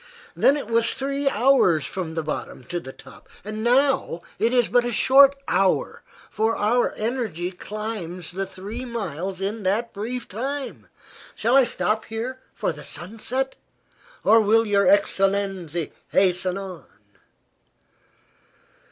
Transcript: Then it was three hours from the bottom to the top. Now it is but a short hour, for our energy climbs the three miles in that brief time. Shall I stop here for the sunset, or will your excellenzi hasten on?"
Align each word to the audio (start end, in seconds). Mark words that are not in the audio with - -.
Then 0.35 0.57
it 0.57 0.65
was 0.65 0.95
three 0.95 1.29
hours 1.29 1.85
from 1.85 2.15
the 2.15 2.23
bottom 2.23 2.63
to 2.63 2.79
the 2.79 2.91
top. 2.91 3.29
Now 3.45 4.19
it 4.39 4.51
is 4.51 4.67
but 4.67 4.83
a 4.83 4.91
short 4.91 5.35
hour, 5.47 6.01
for 6.31 6.55
our 6.55 6.91
energy 6.97 7.51
climbs 7.51 8.31
the 8.31 8.47
three 8.47 8.83
miles 8.83 9.39
in 9.41 9.61
that 9.61 9.93
brief 9.93 10.27
time. 10.27 10.87
Shall 11.35 11.55
I 11.55 11.65
stop 11.65 12.05
here 12.05 12.39
for 12.55 12.71
the 12.73 12.83
sunset, 12.83 13.55
or 14.23 14.41
will 14.41 14.65
your 14.65 14.87
excellenzi 14.87 15.91
hasten 16.09 16.57
on?" 16.57 16.85